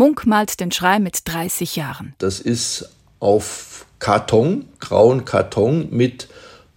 [0.00, 2.14] Munk malt den Schrei mit 30 Jahren.
[2.16, 6.26] Das ist auf Karton, grauen Karton mit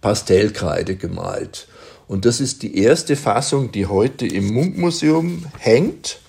[0.02, 1.66] Pastellkreide gemalt.
[2.06, 6.20] Und das ist die erste Fassung, die heute im Munkmuseum hängt,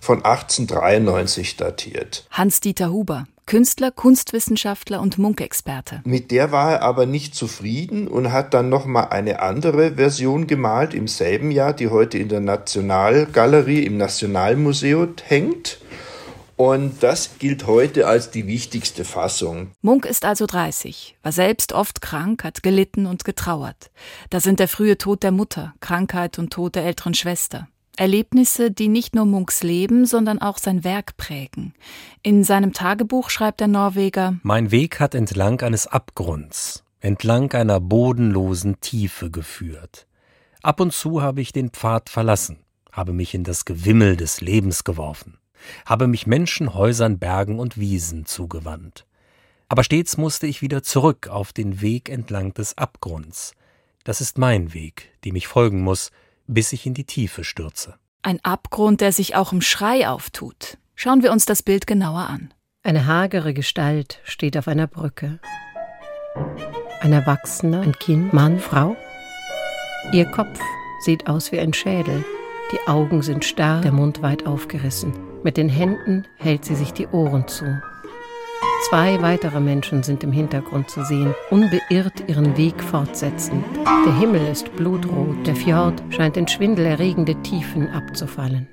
[0.00, 2.24] von 1893 datiert.
[2.30, 6.00] Hans-Dieter Huber, Künstler, Kunstwissenschaftler und Munkexperte.
[6.06, 10.46] Mit der war er aber nicht zufrieden und hat dann noch mal eine andere Version
[10.46, 15.76] gemalt im selben Jahr, die heute in der Nationalgalerie im Nationalmuseum hängt.
[16.62, 19.72] Und das gilt heute als die wichtigste Fassung.
[19.82, 23.90] Munk ist also 30, war selbst oft krank, hat gelitten und getrauert.
[24.30, 27.66] Da sind der frühe Tod der Mutter, Krankheit und Tod der älteren Schwester.
[27.96, 31.74] Erlebnisse, die nicht nur Munks Leben, sondern auch sein Werk prägen.
[32.22, 38.80] In seinem Tagebuch schreibt der Norweger Mein Weg hat entlang eines Abgrunds, entlang einer bodenlosen
[38.80, 40.06] Tiefe geführt.
[40.62, 42.60] Ab und zu habe ich den Pfad verlassen,
[42.92, 45.38] habe mich in das Gewimmel des Lebens geworfen
[45.86, 49.06] habe mich Menschen, Häusern, Bergen und Wiesen zugewandt.
[49.68, 53.54] Aber stets musste ich wieder zurück auf den Weg entlang des Abgrunds.
[54.04, 56.10] Das ist mein Weg, dem ich folgen muss,
[56.46, 57.94] bis ich in die Tiefe stürze.
[58.22, 60.78] Ein Abgrund, der sich auch im Schrei auftut.
[60.94, 62.52] Schauen wir uns das Bild genauer an.
[62.82, 65.38] Eine hagere Gestalt steht auf einer Brücke.
[67.00, 68.96] Ein Erwachsener, ein Kind, Mann, Frau.
[70.12, 70.60] Ihr Kopf
[71.00, 72.24] sieht aus wie ein Schädel.
[72.72, 75.12] Die Augen sind starr, der Mund weit aufgerissen.
[75.42, 77.82] Mit den Händen hält sie sich die Ohren zu.
[78.88, 83.64] Zwei weitere Menschen sind im Hintergrund zu sehen, unbeirrt ihren Weg fortsetzend.
[84.06, 88.68] Der Himmel ist blutrot, der Fjord scheint in schwindelerregende Tiefen abzufallen.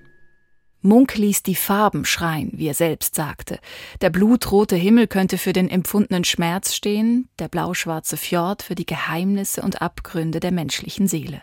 [0.81, 3.59] Munk ließ die Farben schreien, wie er selbst sagte.
[3.99, 9.61] Der blutrote Himmel könnte für den empfundenen Schmerz stehen, der blauschwarze Fjord für die Geheimnisse
[9.61, 11.41] und Abgründe der menschlichen Seele.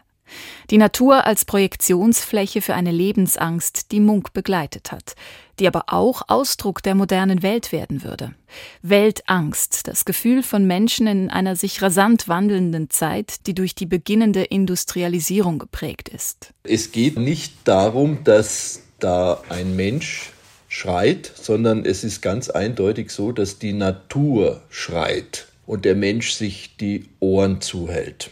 [0.70, 5.14] Die Natur als Projektionsfläche für eine Lebensangst, die Munk begleitet hat,
[5.58, 8.34] die aber auch Ausdruck der modernen Welt werden würde.
[8.82, 14.42] Weltangst, das Gefühl von Menschen in einer sich rasant wandelnden Zeit, die durch die beginnende
[14.42, 16.52] Industrialisierung geprägt ist.
[16.64, 20.32] Es geht nicht darum, dass da ein Mensch
[20.68, 26.76] schreit, sondern es ist ganz eindeutig so, dass die Natur schreit und der Mensch sich
[26.76, 28.30] die Ohren zuhält.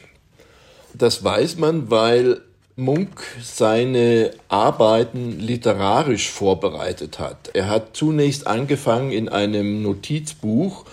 [0.95, 2.41] Das weiß man, weil
[2.77, 7.51] Munk seine Arbeiten literarisch vorbereitet hat.
[7.55, 10.85] Er hat zunächst angefangen, in einem Notizbuch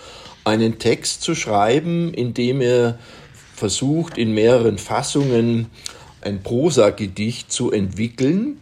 [0.44, 2.98] einen Text zu schreiben, in dem er
[3.54, 5.66] versucht, in mehreren Fassungen
[6.20, 8.58] ein Prosagedicht zu entwickeln.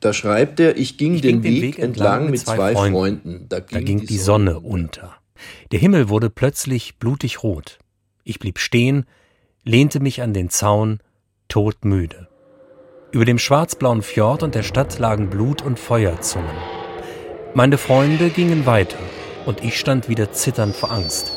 [0.00, 2.92] Da schreibt er, ich ging, ich den, den, Weg, entlang, mit, mit zwei, Freunden.
[2.94, 3.46] Freunden.
[3.48, 5.16] Da ging, da ging die, die Sonne, Sonne unter.
[5.72, 7.78] Der Himmel wurde plötzlich blutig rot.
[8.22, 9.06] Ich blieb stehen,
[9.64, 11.00] lehnte mich an den Zaun,
[11.48, 12.28] todmüde.
[13.10, 16.56] Über dem schwarzblauen Fjord und der Stadt lagen Blut- und Feuerzungen.
[17.54, 18.98] Meine Freunde gingen weiter
[19.46, 21.32] und ich stand wieder zitternd vor Angst.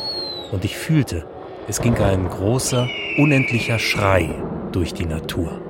[0.51, 1.25] Und ich fühlte,
[1.67, 4.35] es ging ein großer, unendlicher Schrei
[4.71, 5.61] durch die Natur.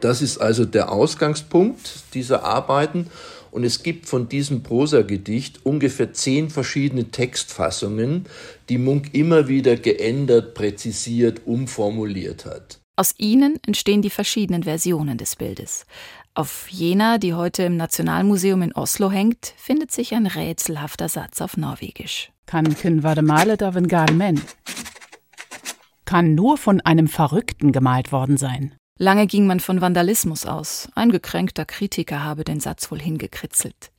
[0.00, 3.10] Das ist also der Ausgangspunkt dieser Arbeiten
[3.54, 8.26] und es gibt von diesem Prosagedicht ungefähr zehn verschiedene Textfassungen,
[8.68, 12.80] die Munk immer wieder geändert, präzisiert, umformuliert hat.
[12.96, 15.86] Aus ihnen entstehen die verschiedenen Versionen des Bildes.
[16.34, 21.56] Auf jener, die heute im Nationalmuseum in Oslo hängt, findet sich ein rätselhafter Satz auf
[21.56, 22.32] Norwegisch.
[22.46, 24.08] Kan kun være malet av en gal
[26.04, 28.74] Kann nur von einem Verrückten gemalt worden sein.
[28.98, 30.88] Lange ging man von Vandalismus aus.
[30.94, 33.90] Ein gekränkter Kritiker habe den Satz wohl hingekritzelt.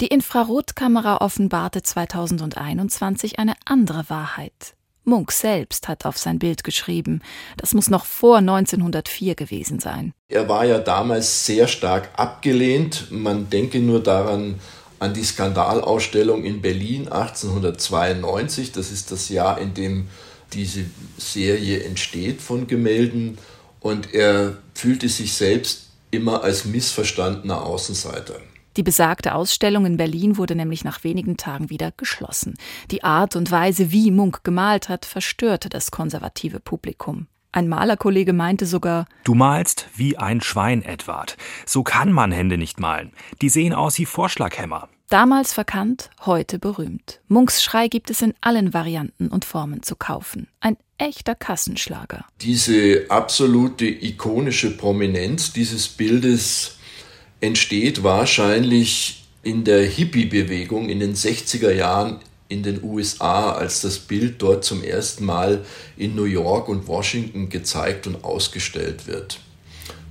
[0.00, 4.74] Die Infrarotkamera offenbarte 2021 eine andere Wahrheit.
[5.02, 7.22] Munk selbst hat auf sein Bild geschrieben.
[7.56, 10.12] Das muss noch vor 1904 gewesen sein.
[10.28, 13.08] Er war ja damals sehr stark abgelehnt.
[13.10, 14.60] Man denke nur daran,
[15.00, 18.72] an die Skandalausstellung in Berlin 1892.
[18.72, 20.06] Das ist das Jahr, in dem
[20.52, 20.84] diese
[21.18, 23.38] Serie entsteht von Gemälden
[23.86, 28.34] und er fühlte sich selbst immer als missverstandener Außenseiter.
[28.76, 32.54] Die besagte Ausstellung in Berlin wurde nämlich nach wenigen Tagen wieder geschlossen.
[32.90, 37.28] Die Art und Weise, wie Munk gemalt hat, verstörte das konservative Publikum.
[37.56, 41.38] Ein Malerkollege meinte sogar Du malst wie ein Schwein, Edward.
[41.64, 43.12] So kann man Hände nicht malen.
[43.40, 44.90] Die sehen aus wie Vorschlaghämmer.
[45.08, 47.22] Damals verkannt, heute berühmt.
[47.28, 50.48] Munks Schrei gibt es in allen Varianten und Formen zu kaufen.
[50.60, 52.26] Ein echter Kassenschlager.
[52.42, 56.76] Diese absolute ikonische Prominenz dieses Bildes
[57.40, 64.40] entsteht wahrscheinlich in der Hippie-Bewegung in den 60er Jahren in den USA, als das Bild
[64.40, 65.64] dort zum ersten Mal
[65.96, 69.40] in New York und Washington gezeigt und ausgestellt wird.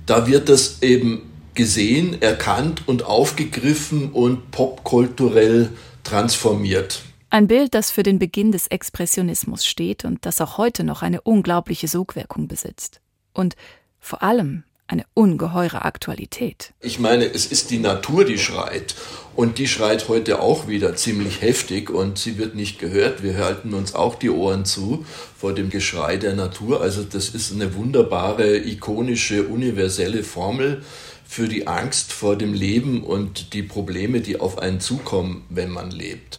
[0.04, 5.70] Da wird das eben gesehen, erkannt und aufgegriffen und popkulturell
[6.04, 7.02] transformiert.
[7.30, 11.20] Ein Bild, das für den Beginn des Expressionismus steht und das auch heute noch eine
[11.22, 13.00] unglaubliche Sogwirkung besitzt.
[13.32, 13.56] Und
[13.98, 16.72] vor allem eine ungeheure Aktualität.
[16.80, 18.94] Ich meine, es ist die Natur, die schreit.
[19.34, 23.22] Und die schreit heute auch wieder ziemlich heftig und sie wird nicht gehört.
[23.22, 25.04] Wir halten uns auch die Ohren zu
[25.38, 26.80] vor dem Geschrei der Natur.
[26.80, 30.82] Also das ist eine wunderbare, ikonische, universelle Formel
[31.28, 35.90] für die Angst vor dem Leben und die Probleme, die auf einen zukommen, wenn man
[35.90, 36.26] lebt.